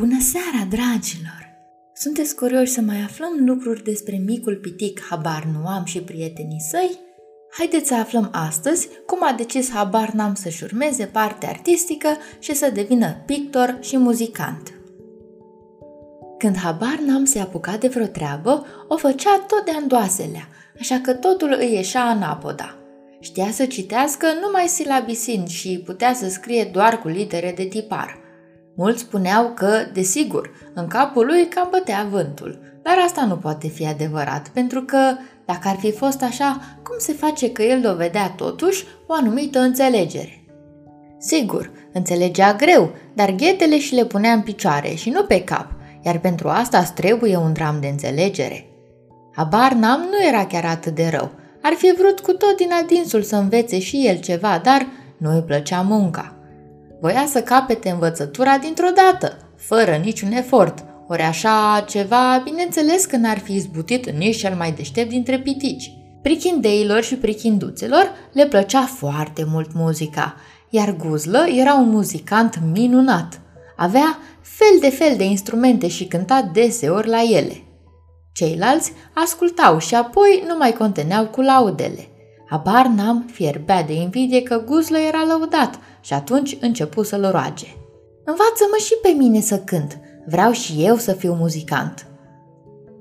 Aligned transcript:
Bună 0.00 0.20
seara, 0.20 0.66
dragilor! 0.68 1.48
Sunteți 1.92 2.34
curioși 2.34 2.72
să 2.72 2.80
mai 2.80 3.00
aflăm 3.00 3.32
lucruri 3.46 3.84
despre 3.84 4.16
micul 4.16 4.56
pitic 4.56 5.02
Habar 5.08 5.48
nu 5.52 5.66
am 5.66 5.84
și 5.84 6.00
prietenii 6.00 6.60
săi? 6.70 6.98
Haideți 7.50 7.88
să 7.88 7.94
aflăm 7.94 8.28
astăzi 8.32 8.88
cum 9.06 9.18
a 9.22 9.32
decis 9.36 9.70
Habar 9.70 10.10
n-am 10.10 10.34
să-și 10.34 10.64
urmeze 10.64 11.04
partea 11.04 11.48
artistică 11.48 12.08
și 12.38 12.54
să 12.54 12.70
devină 12.74 13.22
pictor 13.26 13.78
și 13.80 13.96
muzicant. 13.96 14.72
Când 16.38 16.56
Habar 16.56 16.98
n-am 17.06 17.24
se 17.24 17.38
apuca 17.38 17.76
de 17.76 17.88
vreo 17.88 18.06
treabă, 18.06 18.66
o 18.88 18.96
făcea 18.96 19.44
tot 19.46 19.64
de 19.64 19.70
andoaselea, 19.70 20.48
așa 20.80 21.00
că 21.02 21.12
totul 21.12 21.56
îi 21.58 21.72
ieșea 21.72 22.04
anapoda. 22.04 22.76
Știa 23.20 23.50
să 23.50 23.66
citească 23.66 24.26
numai 24.40 24.66
silabisind 24.66 25.48
și 25.48 25.82
putea 25.84 26.14
să 26.14 26.28
scrie 26.28 26.64
doar 26.72 26.98
cu 27.00 27.08
litere 27.08 27.52
de 27.56 27.64
tipar– 27.64 28.18
Mulți 28.76 29.00
spuneau 29.00 29.52
că, 29.54 29.86
desigur, 29.92 30.50
în 30.74 30.86
capul 30.86 31.26
lui 31.26 31.48
cam 31.48 31.68
bătea 31.70 32.06
vântul, 32.10 32.58
dar 32.82 32.96
asta 33.06 33.24
nu 33.24 33.36
poate 33.36 33.68
fi 33.68 33.86
adevărat, 33.86 34.48
pentru 34.48 34.82
că, 34.82 34.98
dacă 35.44 35.68
ar 35.68 35.76
fi 35.76 35.92
fost 35.92 36.22
așa, 36.22 36.60
cum 36.82 36.96
se 36.98 37.12
face 37.12 37.52
că 37.52 37.62
el 37.62 37.80
dovedea 37.80 38.30
totuși 38.30 38.84
o 39.06 39.12
anumită 39.12 39.58
înțelegere? 39.58 40.44
Sigur, 41.18 41.70
înțelegea 41.92 42.54
greu, 42.54 42.90
dar 43.14 43.30
ghetele 43.30 43.78
și 43.78 43.94
le 43.94 44.04
punea 44.04 44.32
în 44.32 44.40
picioare 44.40 44.94
și 44.94 45.10
nu 45.10 45.22
pe 45.22 45.44
cap, 45.44 45.66
iar 46.02 46.18
pentru 46.18 46.48
asta 46.48 46.78
îți 46.78 46.94
trebuie 46.94 47.36
un 47.36 47.52
dram 47.52 47.76
de 47.80 47.86
înțelegere. 47.86 48.66
Habar 49.32 49.72
n-am 49.72 50.00
nu 50.00 50.26
era 50.28 50.46
chiar 50.46 50.64
atât 50.64 50.94
de 50.94 51.08
rău. 51.12 51.30
Ar 51.62 51.72
fi 51.72 51.94
vrut 51.98 52.20
cu 52.20 52.32
tot 52.32 52.56
din 52.56 52.70
adinsul 52.82 53.22
să 53.22 53.36
învețe 53.36 53.78
și 53.78 54.06
el 54.06 54.18
ceva, 54.18 54.60
dar 54.62 54.86
nu 55.16 55.34
îi 55.34 55.42
plăcea 55.42 55.80
munca. 55.80 56.33
Voia 57.04 57.26
să 57.26 57.42
capete 57.42 57.90
învățătura 57.90 58.58
dintr-o 58.58 58.88
dată, 58.94 59.36
fără 59.56 60.00
niciun 60.02 60.32
efort, 60.32 60.84
ori 61.08 61.22
așa 61.22 61.84
ceva, 61.88 62.40
bineînțeles 62.44 63.04
că 63.04 63.16
n-ar 63.16 63.38
fi 63.38 63.54
izbutit 63.54 64.10
nici 64.10 64.36
cel 64.36 64.54
mai 64.54 64.72
deștept 64.72 65.08
dintre 65.08 65.38
pitici. 65.38 65.92
Prichindeilor 66.22 67.02
și 67.02 67.14
prichinduțelor 67.14 68.12
le 68.32 68.46
plăcea 68.46 68.80
foarte 68.80 69.44
mult 69.50 69.74
muzica, 69.74 70.34
iar 70.70 70.96
Guzlă 70.96 71.46
era 71.56 71.74
un 71.74 71.88
muzicant 71.88 72.60
minunat. 72.72 73.40
Avea 73.76 74.18
fel 74.40 74.80
de 74.80 74.90
fel 74.90 75.16
de 75.16 75.24
instrumente 75.24 75.88
și 75.88 76.06
cânta 76.06 76.50
deseori 76.52 77.08
la 77.08 77.22
ele. 77.22 77.62
Ceilalți 78.32 78.92
ascultau 79.14 79.78
și 79.78 79.94
apoi 79.94 80.44
nu 80.46 80.56
mai 80.56 80.72
conteneau 80.72 81.26
cu 81.26 81.40
laudele. 81.40 82.08
Habar 82.50 82.86
n-am 82.86 83.26
fierbea 83.32 83.82
de 83.82 83.92
invidie 83.92 84.42
că 84.42 84.62
Guzlă 84.66 84.98
era 84.98 85.24
lăudat 85.26 85.78
și 86.04 86.12
atunci 86.12 86.56
începu 86.60 87.02
să-l 87.02 87.30
roage. 87.30 87.66
Învață-mă 88.24 88.76
și 88.84 88.94
pe 89.02 89.08
mine 89.08 89.40
să 89.40 89.58
cânt, 89.58 89.98
vreau 90.26 90.52
și 90.52 90.84
eu 90.84 90.96
să 90.96 91.12
fiu 91.12 91.34
muzicant. 91.34 92.06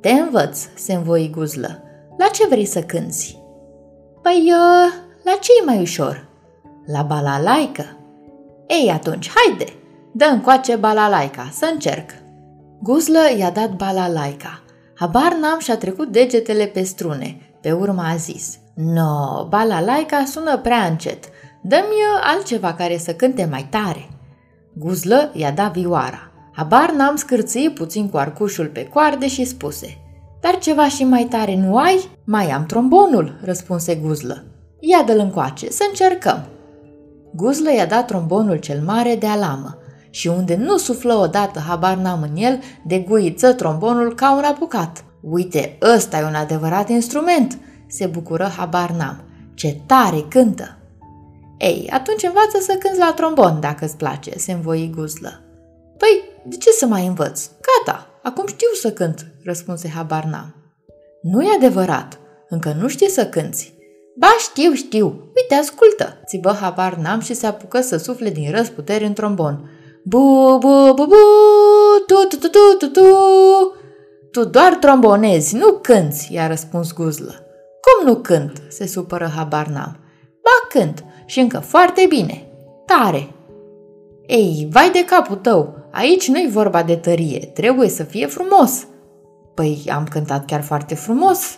Te 0.01 0.11
învăț, 0.11 0.59
se 0.75 0.93
învoi 0.93 1.29
Guzlă. 1.35 1.83
La 2.17 2.27
ce 2.27 2.47
vrei 2.47 2.65
să 2.65 2.81
cânți? 2.81 3.41
Păi, 4.21 4.43
uh, 4.45 4.93
la 5.23 5.37
ce 5.41 5.51
e 5.61 5.65
mai 5.65 5.81
ușor? 5.81 6.27
La 6.85 7.01
balalaică. 7.01 7.97
Ei, 8.67 8.89
atunci, 8.91 9.31
haide, 9.35 9.73
dă 10.11 10.25
încoace 10.25 10.75
balalaica, 10.75 11.49
să 11.53 11.69
încerc. 11.73 12.09
Guzlă 12.81 13.19
i-a 13.37 13.49
dat 13.49 13.75
balalaica. 13.75 14.63
Habar 14.95 15.37
n-am 15.39 15.59
și-a 15.59 15.77
trecut 15.77 16.07
degetele 16.07 16.65
pe 16.65 16.83
strune. 16.83 17.37
Pe 17.61 17.71
urmă 17.71 18.01
a 18.01 18.15
zis– 18.15 18.57
No, 18.73 19.45
balalaica 19.49 20.25
sună 20.25 20.57
prea 20.57 20.85
încet. 20.85 21.23
Dă-mi 21.65 22.21
altceva 22.21 22.73
care 22.73 22.97
să 22.97 23.13
cânte 23.13 23.47
mai 23.51 23.67
tare. 23.69 24.09
Guzlă 24.73 25.31
i-a 25.33 25.51
dat 25.51 25.73
vioara. 25.73 26.31
Habar 26.51 26.91
n-am 26.91 27.15
scârțit 27.15 27.73
puțin 27.73 28.09
cu 28.09 28.17
arcușul 28.17 28.65
pe 28.65 28.87
coarde 28.87 29.27
și 29.27 29.45
spuse 29.45 29.97
Dar 30.41 30.57
ceva 30.57 30.87
și 30.87 31.03
mai 31.03 31.23
tare 31.23 31.55
nu 31.55 31.77
ai? 31.77 32.09
Mai 32.23 32.49
am 32.49 32.65
trombonul, 32.65 33.39
răspunse 33.43 33.95
Guzlă. 33.95 34.43
Ia 34.79 35.03
de-l 35.05 35.19
încoace, 35.19 35.69
să 35.69 35.83
încercăm. 35.87 36.45
Guzlă 37.35 37.73
i-a 37.73 37.85
dat 37.85 38.07
trombonul 38.07 38.57
cel 38.57 38.81
mare 38.85 39.15
de 39.15 39.27
alamă 39.27 39.77
și 40.09 40.27
unde 40.27 40.55
nu 40.55 40.77
suflă 40.77 41.13
odată 41.13 41.59
habar 41.59 41.97
n-am 41.97 42.21
în 42.21 42.35
el, 42.35 42.59
de 42.85 42.99
guiță 42.99 43.53
trombonul 43.53 44.15
ca 44.15 44.35
un 44.35 44.43
apucat. 44.43 45.03
Uite, 45.21 45.77
ăsta 45.95 46.19
e 46.19 46.23
un 46.23 46.35
adevărat 46.35 46.89
instrument, 46.89 47.57
se 47.87 48.05
bucură 48.05 48.51
habar 48.57 48.89
n-am. 48.89 49.23
Ce 49.53 49.77
tare 49.85 50.25
cântă! 50.29 50.77
Ei, 51.57 51.89
atunci 51.91 52.23
învață 52.23 52.57
să 52.59 52.75
cânți 52.79 52.99
la 52.99 53.13
trombon 53.15 53.59
dacă 53.59 53.85
îți 53.85 53.97
place, 53.97 54.37
se 54.37 54.51
învoi 54.51 54.91
guzlă. 54.95 55.43
Păi, 55.97 56.23
de 56.45 56.55
ce 56.55 56.69
să 56.69 56.85
mai 56.85 57.05
învăț? 57.05 57.49
Gata, 57.61 58.07
acum 58.23 58.47
știu 58.47 58.67
să 58.81 58.91
cânt, 58.91 59.25
răspunse 59.43 59.89
habar 59.89 60.23
n-am. 60.23 60.55
Nu 61.21 61.41
e 61.41 61.55
adevărat, 61.55 62.19
încă 62.49 62.75
nu 62.79 62.87
știi 62.87 63.09
să 63.09 63.25
cânți. 63.25 63.73
Ba, 64.19 64.35
știu, 64.39 64.73
știu, 64.73 65.05
uite, 65.35 65.55
ascultă, 65.55 66.21
țibă 66.25 66.57
habar 66.61 66.95
n-am 66.95 67.19
și 67.19 67.33
se 67.33 67.45
apucă 67.45 67.81
să 67.81 67.97
sufle 67.97 68.29
din 68.29 68.51
răsputeri 68.51 69.05
în 69.05 69.13
trombon. 69.13 69.69
Bu, 70.03 70.57
bu, 70.59 70.93
bu, 70.95 71.05
bu, 71.05 71.15
tu, 72.07 72.15
tu, 72.15 72.37
tu, 72.37 72.47
tu, 72.47 72.59
tu, 72.79 72.87
tu. 72.87 73.07
Tu 74.31 74.43
doar 74.43 74.75
trombonezi, 74.75 75.55
nu 75.55 75.71
cânți, 75.71 76.33
i-a 76.33 76.47
răspuns 76.47 76.93
guzlă. 76.93 77.45
Cum 77.81 78.05
nu 78.05 78.15
cânt?" 78.15 78.61
se 78.69 78.87
supără 78.87 79.31
habar 79.35 79.67
n-am. 79.67 79.97
Ba 80.41 80.67
cânt 80.69 81.03
și 81.25 81.39
încă 81.39 81.59
foarte 81.59 82.05
bine. 82.09 82.43
Tare. 82.85 83.27
Ei, 84.27 84.67
vai 84.71 84.89
de 84.89 85.05
capul 85.05 85.35
tău, 85.35 85.75
aici 85.91 86.27
nu-i 86.27 86.49
vorba 86.51 86.83
de 86.83 86.95
tărie, 86.95 87.39
trebuie 87.39 87.89
să 87.89 88.03
fie 88.03 88.25
frumos. 88.25 88.87
Păi, 89.53 89.83
am 89.93 90.07
cântat 90.09 90.45
chiar 90.45 90.61
foarte 90.61 90.95
frumos. 90.95 91.57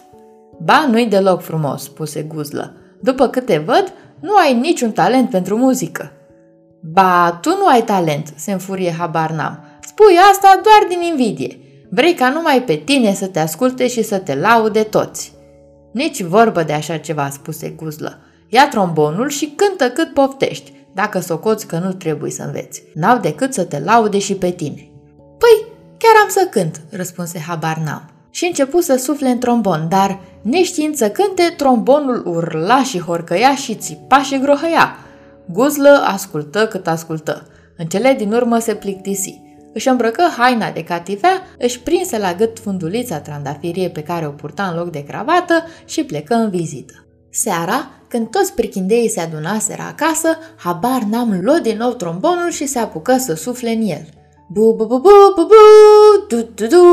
Ba, 0.64 0.88
nu-i 0.90 1.06
deloc 1.06 1.42
frumos, 1.42 1.84
spuse 1.84 2.22
Guzlă. 2.22 2.74
După 3.02 3.28
câte 3.28 3.58
văd, 3.58 3.94
nu 4.20 4.36
ai 4.36 4.54
niciun 4.54 4.92
talent 4.92 5.30
pentru 5.30 5.58
muzică. 5.58 6.12
Ba, 6.82 7.38
tu 7.42 7.50
nu 7.50 7.68
ai 7.68 7.84
talent, 7.84 8.34
se 8.36 8.52
înfurie 8.52 8.92
habar 8.92 9.32
n-am. 9.32 9.60
Spui 9.82 10.18
asta 10.32 10.60
doar 10.64 10.86
din 10.90 11.02
invidie. 11.02 11.60
Vrei 11.90 12.14
ca 12.14 12.30
numai 12.30 12.62
pe 12.62 12.76
tine 12.76 13.14
să 13.14 13.28
te 13.28 13.40
asculte 13.40 13.88
și 13.88 14.04
să 14.04 14.18
te 14.18 14.36
laude 14.36 14.84
toți. 14.84 15.34
Nici 15.94 16.22
vorbă 16.22 16.64
de 16.64 16.74
așa 16.74 16.98
ceva, 16.98 17.30
spuse 17.30 17.70
Guzlă. 17.70 18.20
Ia 18.48 18.68
trombonul 18.68 19.30
și 19.30 19.54
cântă 19.56 19.90
cât 19.90 20.14
poftești, 20.14 20.74
dacă 20.94 21.20
socoți 21.20 21.68
că 21.68 21.78
nu 21.78 21.94
trebuie 21.94 22.32
să 22.32 22.44
înveți. 22.44 22.84
N-au 22.94 23.18
decât 23.18 23.54
să 23.54 23.64
te 23.64 23.80
laude 23.80 24.20
și 24.20 24.36
pe 24.36 24.52
tine. 24.52 24.90
Păi, 25.16 25.68
chiar 25.98 26.14
am 26.24 26.30
să 26.30 26.48
cânt, 26.52 26.82
răspunse 26.92 27.40
habar 27.40 27.78
n-am. 27.78 28.10
Și 28.30 28.46
începu 28.46 28.82
să 28.82 28.96
sufle 28.96 29.30
în 29.30 29.40
trombon, 29.40 29.86
dar, 29.90 30.20
neștiind 30.42 30.96
să 30.96 31.10
cânte, 31.10 31.54
trombonul 31.58 32.24
urla 32.26 32.84
și 32.84 33.00
horcăia 33.00 33.56
și 33.56 33.76
țipa 33.76 34.22
și 34.22 34.40
grohăia. 34.40 34.96
Guzlă 35.52 36.04
ascultă 36.06 36.68
cât 36.68 36.88
ascultă. 36.88 37.48
În 37.78 37.86
cele 37.86 38.14
din 38.18 38.34
urmă 38.34 38.60
se 38.60 38.76
plictisi 38.76 39.44
își 39.76 39.88
îmbrăcă 39.88 40.24
haina 40.38 40.72
de 40.72 40.84
cativea, 40.84 41.42
își 41.58 41.80
prinse 41.80 42.18
la 42.18 42.34
gât 42.34 42.60
fundulița 42.60 43.20
trandafirie 43.20 43.90
pe 43.90 44.04
care 44.04 44.28
o 44.28 44.30
purta 44.30 44.64
în 44.64 44.78
loc 44.78 44.92
de 44.92 45.04
cravată 45.04 45.64
și 45.86 46.04
plecă 46.04 46.34
în 46.34 46.50
vizită. 46.50 47.06
Seara, 47.30 47.90
când 48.16 48.30
toți 48.30 48.54
prichindeii 48.54 49.10
se 49.10 49.20
adunaseră 49.20 49.82
acasă, 49.82 50.38
habar 50.56 51.02
n-am 51.02 51.40
luat 51.42 51.62
din 51.62 51.78
nou 51.78 51.94
trombonul 51.94 52.50
și 52.50 52.66
se 52.66 52.80
apucă 52.80 53.18
să 53.18 53.34
sufle 53.34 53.70
în 53.70 53.82
el. 53.82 54.08
Bu, 54.48 54.74
bu, 54.74 54.86
bu, 54.86 55.00
bu, 55.00 55.10
bu, 55.36 55.46
bu, 55.46 55.56
du, 56.28 56.50
du, 56.56 56.68
du. 56.68 56.84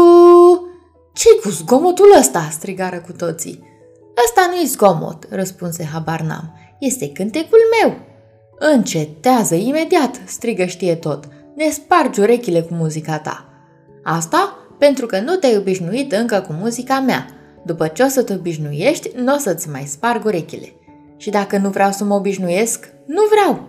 ce 1.13 1.29
cu 1.43 1.49
zgomotul 1.49 2.15
ăsta?" 2.19 2.49
strigară 2.51 3.01
cu 3.07 3.13
toții. 3.13 3.65
Ăsta 4.25 4.51
nu-i 4.51 4.67
zgomot," 4.67 5.27
răspunse 5.31 5.89
habar 5.93 6.21
n-am. 6.21 6.55
Este 6.79 7.09
cântecul 7.09 7.59
meu." 7.81 7.97
Încetează 8.59 9.55
imediat!" 9.55 10.21
strigă 10.27 10.65
știe 10.65 10.95
tot 10.95 11.25
ne 11.55 11.71
spargi 11.71 12.21
urechile 12.21 12.61
cu 12.61 12.75
muzica 12.75 13.19
ta. 13.19 13.49
Asta 14.03 14.57
pentru 14.79 15.07
că 15.07 15.21
nu 15.21 15.35
te-ai 15.35 15.57
obișnuit 15.57 16.13
încă 16.13 16.45
cu 16.47 16.53
muzica 16.53 17.01
mea. 17.01 17.27
După 17.65 17.87
ce 17.87 18.03
o 18.03 18.09
să 18.09 18.23
te 18.23 18.35
obișnuiești, 18.35 19.11
nu 19.17 19.35
o 19.35 19.39
să-ți 19.39 19.69
mai 19.69 19.85
sparg 19.85 20.25
urechile. 20.25 20.73
Și 21.23 21.31
dacă 21.31 21.59
nu 21.59 21.69
vreau 21.69 21.91
să 21.91 22.05
mă 22.05 22.15
obișnuiesc, 22.15 22.93
nu 23.07 23.23
vreau. 23.31 23.61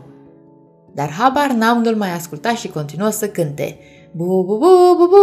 Dar 0.94 1.12
habar 1.12 1.52
n-am 1.52 1.82
nu 1.82 1.98
mai 1.98 2.12
asculta 2.14 2.56
și 2.56 2.68
continuă 2.68 3.10
să 3.10 3.30
cânte. 3.30 3.80
Bu, 4.12 4.44
bu, 4.44 4.58
bu, 4.58 4.96
bu, 4.98 5.08
bu, 5.08 5.18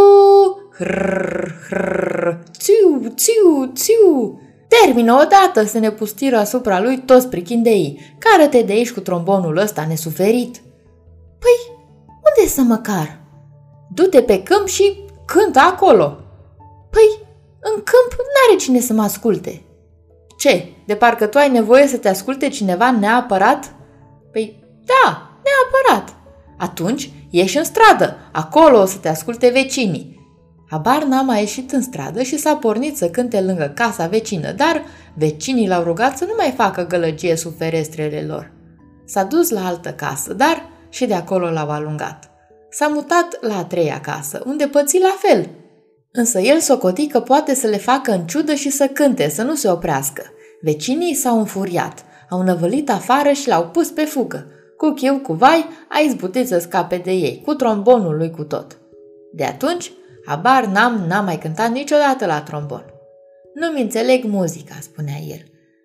hrrr, 0.73 1.51
hrrr, 1.67 2.39
țiu, 2.59 3.13
țiu, 3.15 3.73
țiu. 3.75 4.41
Termină 4.69 5.13
odată 5.13 5.65
să 5.65 5.79
ne 5.79 5.91
pustiră 5.91 6.37
asupra 6.37 6.81
lui 6.81 6.99
toți 6.99 7.29
prichindeii. 7.29 8.17
Care 8.19 8.49
te 8.49 8.63
de 8.63 8.73
aici 8.73 8.93
cu 8.93 9.01
trombonul 9.01 9.57
ăsta 9.57 9.87
nesuferit? 9.89 10.57
Păi, 11.39 11.77
unde 12.07 12.51
să 12.51 12.61
măcar? 12.61 13.21
Du-te 13.95 14.23
pe 14.23 14.43
câmp 14.43 14.67
și 14.67 15.05
cântă 15.27 15.59
acolo. 15.59 16.19
Păi, 16.91 17.27
în 17.61 17.75
câmp 17.75 18.13
n-are 18.13 18.59
cine 18.59 18.81
să 18.81 18.93
mă 18.93 19.03
asculte. 19.03 19.63
Ce, 20.41 20.73
de 20.87 20.95
parcă 20.95 21.27
tu 21.27 21.39
ai 21.39 21.51
nevoie 21.51 21.87
să 21.87 21.97
te 21.97 22.09
asculte 22.09 22.49
cineva 22.49 22.91
neapărat? 22.91 23.75
Păi, 24.33 24.65
da, 24.85 25.31
neapărat. 25.45 26.15
Atunci 26.59 27.11
ieși 27.31 27.59
în 27.59 27.65
stradă, 27.65 28.17
acolo 28.33 28.81
o 28.81 28.85
să 28.85 28.99
te 28.99 29.09
asculte 29.09 29.49
vecinii. 29.49 30.19
Habar 30.71 31.03
n-a 31.03 31.23
mai 31.23 31.41
ieșit 31.41 31.73
în 31.73 31.83
stradă 31.83 32.23
și 32.23 32.39
s-a 32.39 32.57
pornit 32.57 32.97
să 32.97 33.11
cânte 33.11 33.41
lângă 33.41 33.73
casa 33.75 34.07
vecină, 34.07 34.53
dar 34.53 34.83
vecinii 35.15 35.69
l-au 35.69 35.83
rugat 35.83 36.17
să 36.17 36.25
nu 36.25 36.35
mai 36.37 36.55
facă 36.57 36.87
gălăgie 36.87 37.37
sub 37.37 37.57
ferestrele 37.57 38.25
lor. 38.29 38.53
S-a 39.05 39.23
dus 39.23 39.51
la 39.51 39.67
altă 39.67 39.91
casă, 39.91 40.33
dar 40.33 40.69
și 40.89 41.07
de 41.07 41.15
acolo 41.15 41.51
l-au 41.51 41.71
alungat. 41.71 42.31
S-a 42.71 42.89
mutat 42.89 43.39
la 43.41 43.59
a 43.59 43.65
treia 43.65 44.01
casă, 44.01 44.43
unde 44.47 44.67
păți 44.67 44.99
la 44.99 45.15
fel. 45.19 45.49
Însă 46.13 46.39
el 46.39 46.59
socoti 46.59 47.07
că 47.07 47.21
poate 47.21 47.55
să 47.55 47.67
le 47.67 47.77
facă 47.77 48.13
în 48.13 48.27
ciudă 48.27 48.55
și 48.55 48.71
să 48.71 48.87
cânte, 48.87 49.29
să 49.29 49.43
nu 49.43 49.55
se 49.55 49.71
oprească. 49.71 50.23
Vecinii 50.61 51.15
s-au 51.15 51.39
înfuriat, 51.39 52.05
au 52.31 52.43
năvălit 52.43 52.91
afară 52.91 53.31
și 53.31 53.49
l-au 53.49 53.69
pus 53.69 53.91
pe 53.91 54.05
fugă. 54.05 54.47
Cu 54.77 54.91
chiu, 54.91 55.19
cu 55.19 55.33
vai, 55.33 55.69
a 55.89 55.99
izbutit 55.99 56.49
să 56.49 56.59
scape 56.59 56.97
de 56.97 57.11
ei, 57.11 57.43
cu 57.45 57.55
trombonul 57.55 58.17
lui 58.17 58.31
cu 58.31 58.45
tot. 58.45 58.79
De 59.33 59.45
atunci, 59.45 59.93
habar 60.27 60.65
n-am, 60.65 61.05
n-am 61.09 61.25
mai 61.25 61.39
cântat 61.39 61.71
niciodată 61.71 62.27
la 62.27 62.41
trombon. 62.41 62.85
Nu-mi 63.55 63.81
înțeleg 63.81 64.25
muzica, 64.25 64.75
spunea 64.81 65.17
el. 65.29 65.43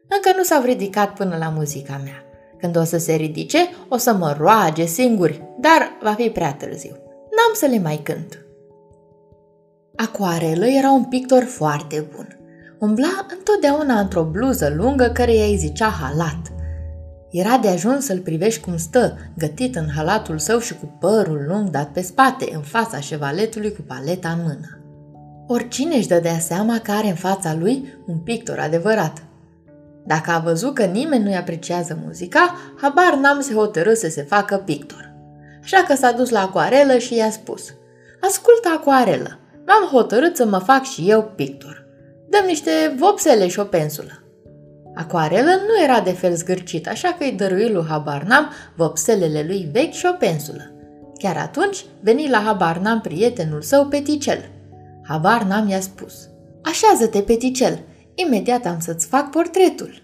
Încă 0.09 0.37
nu 0.37 0.43
s-au 0.43 0.63
ridicat 0.63 1.13
până 1.13 1.37
la 1.39 1.49
muzica 1.49 2.01
mea. 2.03 2.23
Când 2.59 2.77
o 2.77 2.83
să 2.83 2.97
se 2.97 3.13
ridice, 3.13 3.57
o 3.87 3.97
să 3.97 4.13
mă 4.13 4.35
roage 4.39 4.85
singuri, 4.85 5.41
dar 5.59 5.97
va 6.01 6.13
fi 6.13 6.29
prea 6.29 6.53
târziu. 6.53 6.91
N-am 7.35 7.53
să 7.53 7.65
le 7.65 7.79
mai 7.79 7.99
cânt. 8.03 8.44
Acoarelă 9.95 10.65
era 10.65 10.91
un 10.91 11.03
pictor 11.03 11.43
foarte 11.43 12.05
bun. 12.15 12.37
Umbla 12.79 13.25
întotdeauna 13.37 13.99
într-o 13.99 14.23
bluză 14.23 14.73
lungă 14.75 15.09
care 15.13 15.31
îi 15.31 15.57
zicea 15.57 15.87
halat. 15.87 16.51
Era 17.31 17.57
de 17.57 17.67
ajuns 17.67 18.05
să-l 18.05 18.19
privești 18.19 18.61
cum 18.61 18.77
stă, 18.77 19.17
gătit 19.37 19.75
în 19.75 19.87
halatul 19.95 20.37
său 20.37 20.59
și 20.59 20.75
cu 20.75 20.97
părul 20.99 21.45
lung 21.47 21.69
dat 21.69 21.91
pe 21.91 22.01
spate, 22.01 22.49
în 22.53 22.61
fața 22.61 22.99
șevaletului 22.99 23.73
cu 23.73 23.81
paleta 23.81 24.29
în 24.29 24.39
mână. 24.43 24.79
Oricine 25.47 25.95
își 25.95 26.07
dădea 26.07 26.39
seama 26.39 26.79
că 26.79 26.91
are 26.91 27.07
în 27.07 27.15
fața 27.15 27.53
lui 27.53 27.97
un 28.07 28.17
pictor 28.17 28.59
adevărat. 28.59 29.23
Dacă 30.05 30.31
a 30.31 30.39
văzut 30.39 30.73
că 30.73 30.83
nimeni 30.83 31.23
nu-i 31.23 31.35
apreciază 31.35 31.99
muzica, 32.05 32.55
habar 32.81 33.17
n-am 33.21 33.41
se 33.41 33.53
hotărâ 33.53 33.93
să 33.93 34.09
se 34.09 34.21
facă 34.21 34.57
pictor. 34.65 35.13
Așa 35.63 35.83
că 35.87 35.95
s-a 35.95 36.11
dus 36.11 36.29
la 36.29 36.41
acoarelă 36.41 36.97
și 36.97 37.15
i-a 37.15 37.29
spus 37.29 37.73
Ascultă 38.21 38.69
acoarelă, 38.77 39.39
m-am 39.65 39.89
hotărât 39.91 40.35
să 40.35 40.45
mă 40.45 40.57
fac 40.57 40.83
și 40.83 41.09
eu 41.09 41.31
pictor. 41.35 41.85
Dăm 42.29 42.45
niște 42.45 42.95
vopsele 42.97 43.47
și 43.47 43.59
o 43.59 43.63
pensulă. 43.63 44.23
Acoarelă 44.95 45.49
nu 45.49 45.83
era 45.83 46.01
de 46.01 46.11
fel 46.11 46.35
zgârcit, 46.35 46.87
așa 46.87 47.07
că 47.07 47.23
îi 47.23 47.31
dărui 47.31 47.71
lui 47.71 47.85
Habarnam 47.89 48.51
vopselele 48.75 49.43
lui 49.47 49.69
vechi 49.71 49.93
și 49.93 50.05
o 50.11 50.15
pensulă. 50.19 50.71
Chiar 51.17 51.37
atunci 51.37 51.85
veni 52.01 52.29
la 52.29 52.37
Habarnam 52.37 53.01
prietenul 53.01 53.61
său 53.61 53.85
Peticel. 53.85 54.49
Habarnam 55.07 55.67
i-a 55.69 55.79
spus, 55.79 56.29
Așează-te, 56.63 57.21
Peticel, 57.21 57.79
imediat 58.15 58.65
am 58.65 58.79
să-ți 58.79 59.07
fac 59.07 59.29
portretul. 59.29 60.03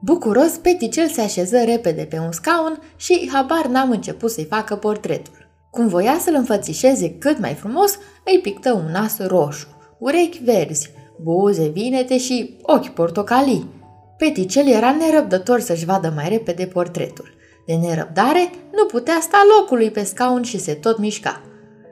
Bucuros, 0.00 0.50
Peticel 0.50 1.08
se 1.08 1.20
așeză 1.20 1.62
repede 1.64 2.02
pe 2.02 2.18
un 2.18 2.32
scaun 2.32 2.78
și 2.96 3.30
habar 3.32 3.66
n-am 3.66 3.90
început 3.90 4.30
să-i 4.30 4.44
facă 4.44 4.76
portretul. 4.76 5.41
Cum 5.72 5.88
voia 5.88 6.18
să-l 6.20 6.34
înfățișeze 6.34 7.10
cât 7.18 7.38
mai 7.38 7.54
frumos, 7.54 7.98
îi 8.24 8.40
pictă 8.42 8.72
un 8.72 8.90
nas 8.92 9.18
roșu, 9.18 9.66
urechi 9.98 10.42
verzi, 10.44 10.90
buze 11.22 11.68
vinete 11.68 12.18
și 12.18 12.56
ochi 12.62 12.88
portocalii. 12.88 13.70
Peticel 14.16 14.66
era 14.68 14.90
nerăbdător 14.90 15.60
să-și 15.60 15.84
vadă 15.84 16.12
mai 16.14 16.28
repede 16.28 16.66
portretul. 16.66 17.34
De 17.66 17.74
nerăbdare, 17.74 18.50
nu 18.72 18.84
putea 18.84 19.18
sta 19.20 19.38
locului 19.58 19.90
pe 19.90 20.04
scaun 20.04 20.42
și 20.42 20.58
se 20.58 20.72
tot 20.72 20.98
mișca. 20.98 21.40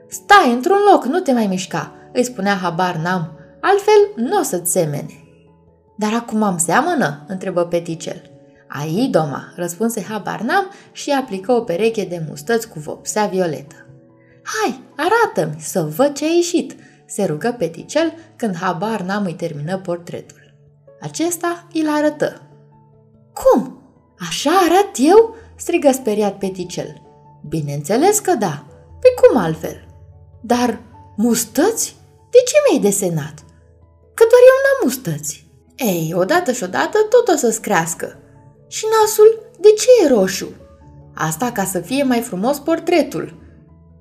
Stai 0.08 0.52
într-un 0.52 0.78
loc, 0.92 1.04
nu 1.04 1.20
te 1.20 1.32
mai 1.32 1.46
mișca, 1.46 1.92
îi 2.12 2.24
spunea 2.24 2.54
habar 2.54 2.96
n-am, 2.96 3.32
altfel 3.60 4.10
nu 4.16 4.38
o 4.38 4.42
să-ți 4.42 4.72
semene. 4.72 5.24
Dar 5.96 6.12
acum 6.14 6.42
am 6.42 6.58
seamănă?" 6.58 7.24
întrebă 7.28 7.64
Peticel. 7.64 8.30
Ai, 8.72 9.08
doma, 9.10 9.52
răspunse 9.56 10.02
habar 10.02 10.40
n-am 10.40 10.70
și 10.92 11.10
aplică 11.10 11.52
o 11.52 11.60
pereche 11.60 12.04
de 12.04 12.24
mustăți 12.28 12.68
cu 12.68 12.78
vopsea 12.78 13.26
violetă. 13.26 13.74
Hai, 14.42 14.82
arată-mi 14.96 15.60
să 15.60 15.82
văd 15.82 16.12
ce 16.12 16.24
a 16.24 16.28
ieșit, 16.28 16.76
se 17.06 17.24
rugă 17.24 17.54
Peticel 17.58 18.14
când 18.36 18.56
habar 18.56 19.00
n-am 19.00 19.24
îi 19.24 19.34
termină 19.34 19.78
portretul. 19.78 20.54
Acesta 21.00 21.66
îl 21.72 21.88
arătă. 21.88 22.42
Cum? 23.32 23.82
Așa 24.28 24.50
arăt 24.50 24.90
eu? 24.96 25.36
strigă 25.56 25.90
speriat 25.92 26.38
Peticel. 26.38 27.02
Bineînțeles 27.48 28.18
că 28.18 28.34
da. 28.34 28.64
Pe 29.00 29.08
cum 29.20 29.40
altfel? 29.40 29.86
Dar 30.42 30.78
mustăți? 31.16 31.96
De 32.30 32.38
ce 32.46 32.54
mi-ai 32.68 32.82
desenat? 32.82 33.34
Că 34.14 34.24
doar 34.30 34.42
eu 34.50 34.58
n-am 34.62 34.80
mustăți. 34.82 35.46
Ei, 35.76 36.12
odată 36.16 36.52
și 36.52 36.62
odată 36.62 36.98
tot 37.10 37.28
o 37.28 37.36
să-ți 37.36 37.60
crească. 37.60 38.18
Și 38.70 38.86
nasul, 39.00 39.50
de 39.60 39.68
ce 39.68 39.86
e 40.04 40.08
roșu? 40.08 40.48
Asta 41.14 41.52
ca 41.52 41.64
să 41.64 41.78
fie 41.78 42.02
mai 42.02 42.20
frumos 42.20 42.58
portretul. 42.58 43.34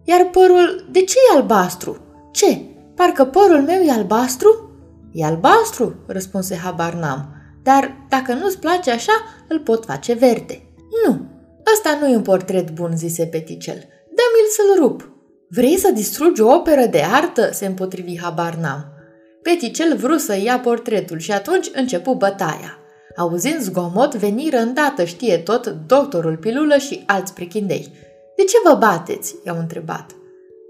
Iar 0.03 0.29
părul, 0.31 0.87
de 0.91 1.01
ce 1.01 1.15
e 1.17 1.37
albastru? 1.37 1.97
Ce? 2.31 2.61
Parcă 2.95 3.25
părul 3.25 3.61
meu 3.61 3.81
e 3.81 3.91
albastru? 3.91 4.69
E 5.11 5.25
albastru, 5.25 5.95
răspunse 6.07 6.55
habar 6.55 6.93
n-am. 6.93 7.35
Dar 7.63 8.05
dacă 8.09 8.33
nu-ți 8.33 8.59
place 8.59 8.91
așa, 8.91 9.13
îl 9.47 9.59
pot 9.59 9.85
face 9.85 10.13
verde. 10.13 10.61
Nu, 11.05 11.19
ăsta 11.73 11.97
nu 12.01 12.07
e 12.07 12.15
un 12.15 12.21
portret 12.21 12.69
bun, 12.69 12.97
zise 12.97 13.25
Peticel. 13.25 13.77
Dă-mi-l 14.15 14.49
să-l 14.49 14.83
rup. 14.83 15.11
Vrei 15.49 15.77
să 15.77 15.91
distrugi 15.91 16.41
o 16.41 16.53
operă 16.53 16.85
de 16.85 17.01
artă? 17.11 17.49
se 17.51 17.65
împotrivi 17.65 18.19
habar 18.19 18.55
n-am. 18.55 18.85
Peticel 19.41 19.97
vrut 19.97 20.19
să 20.19 20.37
ia 20.43 20.59
portretul 20.59 21.19
și 21.19 21.31
atunci 21.31 21.69
începu 21.73 22.13
bătaia. 22.13 22.77
Auzind 23.17 23.61
zgomot, 23.61 24.15
veniră 24.15 24.57
îndată, 24.57 25.03
știe 25.03 25.37
tot, 25.37 25.67
doctorul 25.67 26.37
Pilulă 26.37 26.77
și 26.77 27.03
alți 27.05 27.33
prichindei. 27.33 27.91
De 28.35 28.43
ce 28.43 28.57
vă 28.63 28.75
bateți?" 28.75 29.35
i-au 29.45 29.57
întrebat. 29.57 30.15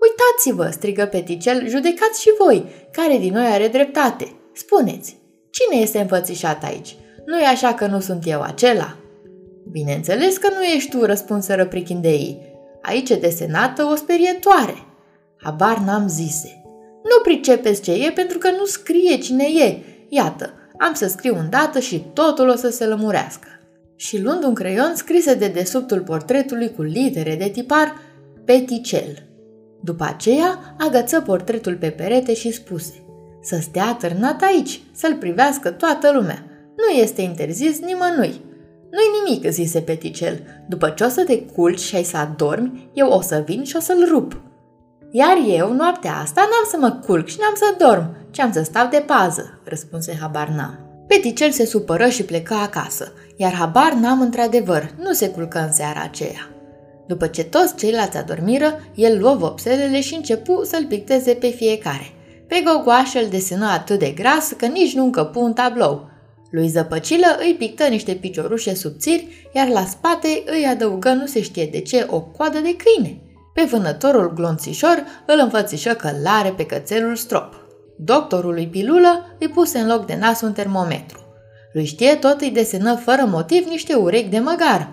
Uitați-vă!" 0.01 0.69
strigă 0.71 1.05
Peticel, 1.05 1.67
judecați 1.67 2.21
și 2.21 2.29
voi, 2.39 2.65
care 2.91 3.17
din 3.17 3.33
noi 3.33 3.45
are 3.45 3.67
dreptate. 3.67 4.33
Spuneți, 4.53 5.17
cine 5.49 5.81
este 5.81 5.99
înfățișat 5.99 6.63
aici? 6.63 6.95
Nu 7.25 7.39
e 7.39 7.45
așa 7.45 7.73
că 7.73 7.85
nu 7.85 7.99
sunt 7.99 8.23
eu 8.27 8.41
acela?" 8.41 8.97
Bineînțeles 9.71 10.37
că 10.37 10.49
nu 10.53 10.63
ești 10.63 10.89
tu, 10.89 11.05
răspunseră 11.05 11.65
prichindeii. 11.65 12.37
Aici 12.81 13.09
e 13.09 13.15
desenată 13.15 13.83
o 13.83 13.95
sperietoare. 13.95 14.85
Habar 15.37 15.77
n-am 15.77 16.07
zise. 16.07 16.61
Nu 17.03 17.21
pricepeți 17.23 17.81
ce 17.81 17.91
e 17.91 18.11
pentru 18.11 18.37
că 18.37 18.51
nu 18.51 18.65
scrie 18.65 19.17
cine 19.17 19.43
e. 19.43 19.77
Iată, 20.09 20.53
am 20.79 20.93
să 20.93 21.07
scriu 21.07 21.37
îndată 21.39 21.79
și 21.79 22.05
totul 22.13 22.49
o 22.49 22.55
să 22.55 22.69
se 22.69 22.85
lămurească. 22.85 23.47
Și 23.95 24.21
luând 24.21 24.43
un 24.43 24.53
creion, 24.53 24.95
scrise 24.95 25.33
de 25.33 25.47
desubtul 25.47 25.99
portretului 25.99 26.73
cu 26.75 26.81
litere 26.81 27.35
de 27.35 27.49
tipar 27.49 27.95
Peticel. 28.45 29.27
După 29.83 30.03
aceea, 30.03 30.75
agăță 30.79 31.21
portretul 31.21 31.75
pe 31.75 31.89
perete 31.89 32.33
și 32.33 32.51
spuse 32.51 33.03
Să 33.41 33.57
stea 33.61 33.95
târnat 33.99 34.41
aici, 34.41 34.81
să-l 34.91 35.15
privească 35.15 35.71
toată 35.71 36.11
lumea. 36.13 36.45
Nu 36.77 36.99
este 37.01 37.21
interzis 37.21 37.79
nimănui. 37.79 38.41
Nu-i 38.91 39.23
nimic, 39.23 39.51
zise 39.51 39.79
Peticel. 39.79 40.39
După 40.67 40.89
ce 40.89 41.03
o 41.03 41.07
să 41.07 41.23
te 41.23 41.41
culci 41.41 41.79
și 41.79 41.95
ai 41.95 42.03
să 42.03 42.17
adormi, 42.17 42.89
eu 42.93 43.07
o 43.07 43.21
să 43.21 43.43
vin 43.45 43.63
și 43.63 43.75
o 43.75 43.79
să-l 43.79 44.07
rup. 44.09 44.41
Iar 45.11 45.37
eu, 45.47 45.73
noaptea 45.73 46.17
asta, 46.17 46.41
n-am 46.41 46.67
să 46.69 46.77
mă 46.79 46.99
culc 47.05 47.27
și 47.27 47.37
n-am 47.39 47.53
să 47.55 47.85
dorm, 47.85 48.15
ci 48.31 48.39
am 48.39 48.51
să 48.51 48.63
stau 48.63 48.87
de 48.87 49.03
pază, 49.05 49.59
răspunse 49.63 50.17
habar 50.21 50.47
n-am. 50.47 50.79
Peticel 51.07 51.51
se 51.51 51.65
supără 51.65 52.07
și 52.07 52.23
plecă 52.23 52.53
acasă, 52.53 53.13
iar 53.35 53.53
habar 53.53 53.93
n-am 53.93 54.21
într-adevăr, 54.21 54.93
nu 54.99 55.13
se 55.13 55.29
culcă 55.29 55.59
în 55.59 55.71
seara 55.71 56.01
aceea. 56.01 56.49
După 57.07 57.27
ce 57.27 57.43
toți 57.43 57.75
ceilalți 57.75 58.17
adormiră, 58.17 58.79
el 58.95 59.19
luă 59.19 59.33
vopselele 59.33 60.01
și 60.01 60.15
începu 60.15 60.63
să-l 60.63 60.85
picteze 60.85 61.33
pe 61.33 61.47
fiecare. 61.47 62.13
Pe 62.47 62.63
gogoașă 62.65 63.19
îl 63.19 63.27
desenă 63.29 63.65
atât 63.65 63.99
de 63.99 64.09
gras 64.09 64.51
că 64.57 64.65
nici 64.65 64.95
nu 64.95 65.03
încăpu 65.03 65.39
un 65.39 65.53
tablou. 65.53 66.09
Lui 66.51 66.67
Zăpăcilă 66.67 67.37
îi 67.39 67.55
pictă 67.57 67.83
niște 67.83 68.13
piciorușe 68.13 68.75
subțiri, 68.75 69.49
iar 69.53 69.67
la 69.67 69.85
spate 69.85 70.43
îi 70.45 70.65
adăugă 70.65 71.09
nu 71.09 71.25
se 71.25 71.41
știe 71.41 71.65
de 71.71 71.79
ce 71.79 72.05
o 72.09 72.21
coadă 72.21 72.59
de 72.59 72.75
câine– 72.75 73.21
pe 73.59 73.65
vânătorul 73.65 74.33
glonțișor 74.33 75.03
îl 75.25 75.39
înfățișă 75.43 75.93
călare 75.93 76.49
pe 76.49 76.65
cățelul 76.65 77.15
strop. 77.15 77.53
Doctorului 77.95 78.67
Pilulă 78.67 79.35
îi 79.39 79.47
puse 79.47 79.79
în 79.79 79.87
loc 79.87 80.05
de 80.05 80.17
nas 80.19 80.41
un 80.41 80.53
termometru. 80.53 81.19
Lui 81.73 81.85
știe 81.85 82.15
tot 82.15 82.41
îi 82.41 82.49
desenă 82.49 82.95
fără 82.95 83.25
motiv 83.27 83.67
niște 83.67 83.93
urechi 83.93 84.29
de 84.29 84.39
măgar. 84.39 84.89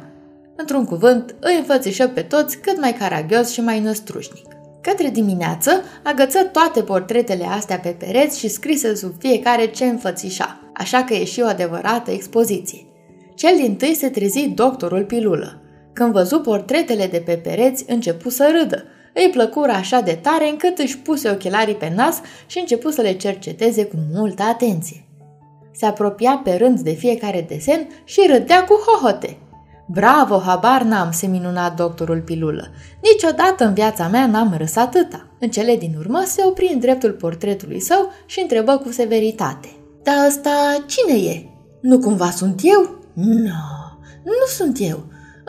Într-un 0.57 0.85
cuvânt, 0.85 1.35
îi 1.41 1.57
înfățișă 1.57 2.09
pe 2.09 2.23
toți 2.23 2.59
cât 2.59 2.81
mai 2.81 2.93
caragios 2.93 3.51
și 3.51 3.61
mai 3.61 3.81
năstrușnic. 3.81 4.47
Către 4.81 5.09
dimineață, 5.09 5.71
agăță 6.03 6.45
toate 6.45 6.83
portretele 6.83 7.45
astea 7.45 7.79
pe 7.79 7.97
pereți 7.99 8.39
și 8.39 8.49
scrise 8.49 8.95
sub 8.95 9.13
fiecare 9.19 9.67
ce 9.67 9.85
înfățișa, 9.85 10.71
așa 10.75 11.05
că 11.05 11.15
ieși 11.15 11.41
o 11.41 11.47
adevărată 11.47 12.11
expoziție. 12.11 12.87
Cel 13.35 13.57
din 13.57 13.77
tâi 13.77 13.95
se 13.95 14.09
trezi 14.09 14.49
doctorul 14.49 15.05
Pilulă. 15.05 15.61
Când 15.97 16.13
văzu 16.13 16.41
portretele 16.41 17.07
de 17.07 17.19
pe 17.19 17.33
pereți, 17.33 17.85
începu 17.89 18.29
să 18.29 18.55
râdă. 18.59 18.85
Îi 19.15 19.31
plăcură 19.33 19.73
așa 19.73 20.01
de 20.01 20.19
tare 20.23 20.49
încât 20.49 20.79
își 20.79 20.99
puse 20.99 21.31
ochelarii 21.31 21.75
pe 21.75 21.93
nas 21.97 22.21
și 22.47 22.59
începu 22.59 22.91
să 22.91 23.01
le 23.01 23.13
cerceteze 23.13 23.85
cu 23.85 23.97
multă 24.13 24.43
atenție. 24.43 25.07
Se 25.73 25.87
apropia 25.87 26.41
pe 26.45 26.55
rând 26.55 26.81
de 26.81 26.91
fiecare 26.91 27.45
desen 27.49 27.89
și 28.05 28.21
râdea 28.31 28.65
cu 28.65 28.75
hohote. 28.75 29.39
Bravo, 29.89 30.39
habar 30.39 30.83
n-am, 30.83 31.11
se 31.13 31.27
minuna 31.27 31.71
doctorul 31.71 32.21
Pilulă. 32.21 32.71
Niciodată 33.13 33.65
în 33.65 33.75
viața 33.75 34.09
mea 34.09 34.27
n-am 34.27 34.55
râs 34.57 34.77
atâta. 34.77 35.27
În 35.41 35.51
cele 35.51 35.77
din 35.77 35.95
urmă 35.99 36.23
se 36.27 36.43
opri 36.45 36.71
în 36.73 36.79
dreptul 36.79 37.13
portretului 37.13 37.81
său 37.81 38.13
și 38.27 38.41
întrebă 38.41 38.77
cu 38.77 38.91
severitate. 38.91 39.69
Dar 40.03 40.27
ăsta 40.27 40.85
cine 40.87 41.19
e? 41.19 41.47
Nu 41.81 41.99
cumva 41.99 42.31
sunt 42.31 42.61
eu? 42.63 42.99
Nu, 43.13 43.33
no, 43.33 43.97
nu 44.25 44.47
sunt 44.57 44.77
eu. 44.81 45.05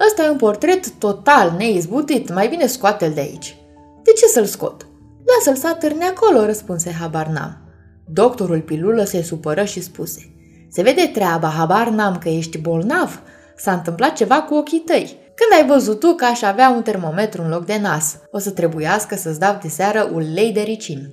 Ăsta 0.06 0.24
e 0.24 0.30
un 0.30 0.38
portret 0.38 0.90
total 0.90 1.54
neizbutit, 1.58 2.34
mai 2.34 2.48
bine 2.48 2.66
scoate-l 2.66 3.12
de 3.14 3.20
aici. 3.20 3.58
De 4.04 4.12
ce 4.12 4.26
să-l 4.26 4.46
scot? 4.46 4.88
Lasă-l 5.26 5.56
să 5.56 5.68
atârne 5.68 6.06
acolo, 6.06 6.46
răspunse 6.46 6.92
habar 7.00 7.28
n-am. 7.28 7.58
Doctorul 8.06 8.62
Pilulă 8.62 9.04
se 9.04 9.22
supără 9.22 9.64
și 9.64 9.82
spuse. 9.82 10.32
Se 10.70 10.82
vede 10.82 11.06
treaba, 11.14 11.48
habar 11.48 11.90
n-am 11.90 12.18
că 12.18 12.30
ești 12.30 12.58
bolnav. 12.58 13.22
S-a 13.56 13.74
întâmplat 13.74 14.14
ceva 14.14 14.42
cu 14.42 14.54
ochii 14.54 14.80
tăi. 14.80 15.18
Când 15.36 15.62
ai 15.62 15.68
văzut 15.68 16.00
tu 16.00 16.14
că 16.14 16.26
aș 16.26 16.42
avea 16.42 16.70
un 16.70 16.82
termometru 16.82 17.42
în 17.42 17.50
loc 17.50 17.66
de 17.66 17.78
nas, 17.82 18.18
o 18.32 18.40
să 18.40 18.52
trebuiască 18.52 19.16
să-ți 19.16 19.40
dau 19.40 19.58
de 19.62 19.68
seară 19.68 20.10
ulei 20.14 20.52
de 20.52 20.62
ricin. 20.62 21.10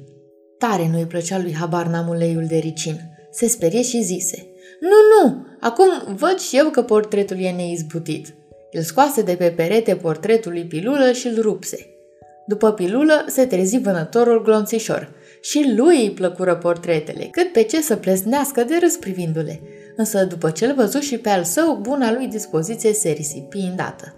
Tare 0.59 0.89
nu-i 0.93 1.07
plăcea 1.07 1.39
lui 1.39 1.55
habar 1.55 1.87
n-am 1.87 2.09
uleiul 2.09 2.45
de 2.47 2.57
ricin. 2.57 3.01
Se 3.31 3.49
sperie 3.49 3.83
și 3.83 4.03
zise. 4.03 4.47
Nu, 4.81 5.29
nu, 5.29 5.47
acum 5.61 6.15
văd 6.17 6.39
și 6.39 6.57
eu 6.57 6.69
că 6.69 6.83
portretul 6.83 7.41
e 7.41 7.51
neizbutit. 7.51 8.35
El 8.75 8.83
scoase 8.83 9.23
de 9.23 9.35
pe 9.35 9.51
perete 9.57 9.97
portretul 9.97 10.53
lui 10.53 10.65
Pilulă 10.65 11.13
și 11.13 11.27
îl 11.27 11.43
rupse. 11.43 11.87
După 12.47 12.73
pilulă 12.73 13.25
se 13.27 13.47
trezi 13.47 13.79
vânătorul 13.79 14.43
glonțișor 14.43 15.11
și 15.41 15.73
lui 15.77 16.03
îi 16.03 16.11
plăcură 16.11 16.57
portretele, 16.57 17.29
cât 17.31 17.53
pe 17.53 17.63
ce 17.63 17.81
să 17.81 17.97
plesnească 17.97 18.63
de 18.63 18.75
râs 18.81 18.97
privindu-le. 18.97 19.61
Însă 19.97 20.25
după 20.25 20.51
ce 20.51 20.67
l 20.67 20.75
văzu 20.75 20.99
și 20.99 21.19
pe 21.19 21.29
al 21.29 21.45
său, 21.45 21.79
buna 21.83 22.13
lui 22.13 22.27
dispoziție 22.27 22.93
se 22.93 23.11
risipi 23.11 23.59
îndată. 23.59 24.15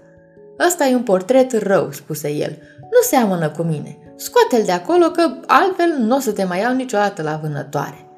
Ăsta 0.67 0.87
e 0.87 0.95
un 0.95 1.03
portret 1.03 1.53
rău, 1.63 1.93
spuse 1.93 2.29
el. 2.29 2.59
Nu 2.81 3.01
seamănă 3.03 3.51
cu 3.51 3.63
mine. 3.63 3.99
Scoate-l 4.17 4.63
de 4.65 4.73
acolo 4.73 5.07
că 5.07 5.35
altfel 5.47 5.97
nu 5.99 6.17
o 6.17 6.19
să 6.19 6.33
te 6.33 6.45
mai 6.45 6.61
iau 6.61 6.75
niciodată 6.75 7.23
la 7.23 7.41
vânătoare. 7.43 8.09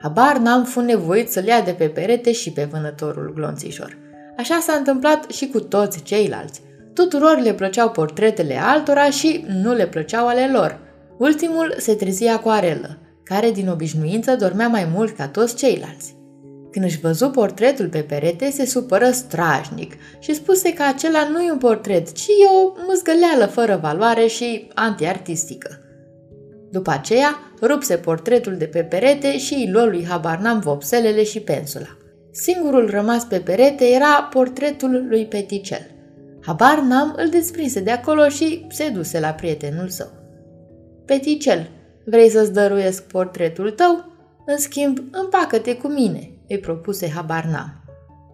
Habar 0.00 0.36
n-am 0.36 0.64
fost 0.64 0.86
nevoit 0.86 1.30
să-l 1.30 1.44
ia 1.44 1.60
de 1.60 1.72
pe 1.72 1.88
perete 1.88 2.32
și 2.32 2.52
pe 2.52 2.68
vânătorul 2.70 3.32
glonțișor. 3.34 3.96
Așa 4.38 4.58
s-a 4.60 4.72
întâmplat 4.72 5.30
și 5.30 5.48
cu 5.48 5.60
toți 5.60 6.02
ceilalți. 6.02 6.60
Tuturor 6.94 7.38
le 7.38 7.54
plăceau 7.54 7.90
portretele 7.90 8.56
altora 8.62 9.10
și 9.10 9.44
nu 9.62 9.72
le 9.72 9.86
plăceau 9.86 10.26
ale 10.26 10.50
lor. 10.52 10.78
Ultimul 11.16 11.74
se 11.78 11.94
trezia 11.94 12.38
cu 12.38 12.48
Arelă, 12.48 12.98
care 13.22 13.50
din 13.50 13.68
obișnuință 13.68 14.36
dormea 14.36 14.68
mai 14.68 14.88
mult 14.94 15.16
ca 15.16 15.28
toți 15.28 15.56
ceilalți. 15.56 16.16
Când 16.70 16.84
își 16.84 17.00
văzu 17.00 17.28
portretul 17.28 17.88
pe 17.88 17.98
perete, 17.98 18.50
se 18.50 18.66
supără 18.66 19.10
strașnic 19.10 19.94
și 20.18 20.34
spuse 20.34 20.72
că 20.72 20.82
acela 20.82 21.28
nu 21.28 21.42
e 21.42 21.50
un 21.50 21.58
portret, 21.58 22.12
ci 22.12 22.26
e 22.26 22.46
o 22.62 22.72
mâzgăleală 22.86 23.46
fără 23.46 23.78
valoare 23.82 24.26
și 24.26 24.70
antiartistică. 24.74 25.80
După 26.70 26.90
aceea, 26.90 27.38
rupse 27.62 27.96
portretul 27.96 28.56
de 28.56 28.64
pe 28.64 28.82
perete 28.82 29.38
și 29.38 29.54
îi 29.54 29.70
luă 29.70 29.84
lui 29.84 30.06
Habarnam 30.08 30.58
vopselele 30.60 31.24
și 31.24 31.40
pensula. 31.40 31.97
Singurul 32.40 32.90
rămas 32.90 33.24
pe 33.24 33.38
perete 33.40 33.84
era 33.84 34.28
portretul 34.32 35.06
lui 35.08 35.26
Peticel. 35.26 35.90
Habar 36.40 36.78
n-am, 36.78 37.14
îl 37.16 37.28
desprinse 37.28 37.80
de 37.80 37.90
acolo 37.90 38.28
și 38.28 38.66
se 38.70 38.88
duse 38.88 39.20
la 39.20 39.28
prietenul 39.28 39.88
său. 39.88 40.06
Peticel, 41.04 41.70
vrei 42.04 42.28
să-ți 42.30 42.52
dăruiesc 42.52 43.02
portretul 43.02 43.70
tău? 43.70 44.12
În 44.46 44.58
schimb, 44.58 44.98
împacă-te 45.10 45.76
cu 45.76 45.88
mine, 45.88 46.30
îi 46.48 46.58
propuse 46.58 47.08
habar 47.08 47.44
n-am. 47.44 47.84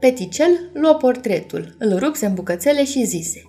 Peticel 0.01 0.71
luă 0.73 0.95
portretul, 0.95 1.77
îl 1.79 1.99
rupse 1.99 2.27
în 2.27 2.35
bucățele 2.35 2.85
și 2.85 3.05
zise 3.05 3.43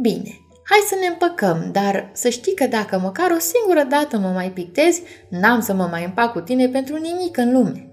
Bine, 0.00 0.30
hai 0.64 0.78
să 0.88 0.96
ne 1.00 1.06
împăcăm, 1.06 1.68
dar 1.72 2.10
să 2.12 2.28
știi 2.28 2.54
că 2.54 2.66
dacă 2.66 2.98
măcar 2.98 3.30
o 3.30 3.38
singură 3.38 3.86
dată 3.88 4.18
mă 4.18 4.28
mai 4.28 4.50
pictezi, 4.50 5.02
n-am 5.28 5.60
să 5.60 5.74
mă 5.74 5.88
mai 5.90 6.04
împac 6.04 6.32
cu 6.32 6.40
tine 6.40 6.68
pentru 6.68 6.96
nimic 6.96 7.36
în 7.36 7.52
lume. 7.52 7.85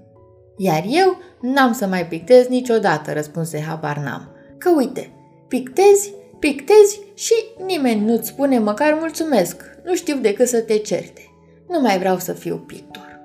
Iar 0.57 0.83
eu 0.87 1.17
n-am 1.41 1.73
să 1.73 1.87
mai 1.87 2.07
pictez 2.07 2.47
niciodată, 2.47 3.13
răspunse 3.13 3.61
habar 3.61 3.97
n-am. 3.97 4.29
Că 4.57 4.69
uite, 4.75 5.09
pictezi, 5.47 6.13
pictezi 6.39 6.99
și 7.13 7.33
nimeni 7.65 8.05
nu-ți 8.05 8.27
spune 8.27 8.59
măcar 8.59 8.97
mulțumesc, 8.99 9.61
nu 9.85 9.95
știu 9.95 10.17
decât 10.17 10.47
să 10.47 10.61
te 10.61 10.77
certe. 10.77 11.21
Nu 11.67 11.79
mai 11.79 11.97
vreau 11.97 12.17
să 12.17 12.33
fiu 12.33 12.55
pictor. 12.57 13.21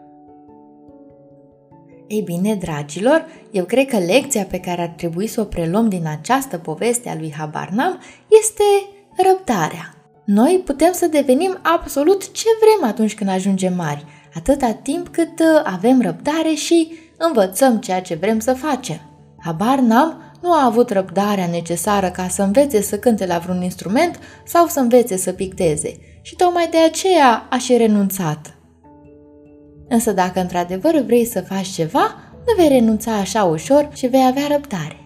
Ei 2.06 2.20
bine, 2.20 2.54
dragilor, 2.54 3.26
eu 3.50 3.64
cred 3.64 3.86
că 3.86 3.98
lecția 3.98 4.44
pe 4.44 4.60
care 4.60 4.82
ar 4.82 4.94
trebui 4.96 5.26
să 5.26 5.40
o 5.40 5.44
preluăm 5.44 5.88
din 5.88 6.06
această 6.06 6.58
poveste 6.58 7.08
a 7.08 7.14
lui 7.14 7.34
Habarnam 7.38 8.00
este 8.40 8.62
răbdarea. 9.28 9.94
Noi 10.24 10.62
putem 10.64 10.92
să 10.92 11.06
devenim 11.06 11.58
absolut 11.62 12.32
ce 12.32 12.46
vrem 12.60 12.88
atunci 12.88 13.14
când 13.14 13.30
ajungem 13.30 13.74
mari, 13.74 14.04
atâta 14.34 14.72
timp 14.72 15.08
cât 15.08 15.38
uh, 15.38 15.60
avem 15.64 16.02
răbdare 16.02 16.54
și 16.54 16.92
învățăm 17.18 17.78
ceea 17.78 18.00
ce 18.00 18.14
vrem 18.14 18.38
să 18.38 18.52
facem. 18.52 19.00
Habar 19.38 19.78
n-am, 19.78 20.22
nu 20.42 20.52
a 20.52 20.64
avut 20.64 20.90
răbdarea 20.90 21.46
necesară 21.46 22.10
ca 22.10 22.28
să 22.28 22.42
învețe 22.42 22.82
să 22.82 22.98
cânte 22.98 23.26
la 23.26 23.38
vreun 23.38 23.62
instrument 23.62 24.18
sau 24.44 24.66
să 24.66 24.80
învețe 24.80 25.16
să 25.16 25.32
picteze 25.32 25.96
și 26.22 26.36
tocmai 26.36 26.68
de 26.70 26.78
aceea 26.78 27.46
a 27.50 27.58
și 27.58 27.76
renunțat. 27.76 28.54
Însă 29.88 30.12
dacă 30.12 30.40
într-adevăr 30.40 31.02
vrei 31.06 31.24
să 31.24 31.40
faci 31.40 31.66
ceva, 31.66 32.14
nu 32.32 32.54
vei 32.56 32.68
renunța 32.68 33.12
așa 33.12 33.44
ușor 33.44 33.88
și 33.94 34.06
vei 34.06 34.26
avea 34.26 34.46
răbdare. 34.50 34.96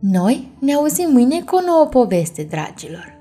Noi 0.00 0.52
ne 0.58 0.74
auzim 0.74 1.10
mâine 1.10 1.40
cu 1.40 1.56
o 1.56 1.60
nouă 1.60 1.86
poveste, 1.86 2.42
dragilor. 2.42 3.18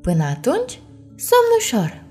Până 0.00 0.24
atunci, 0.24 0.80
somn 1.16 1.48
ușor! 1.58 2.01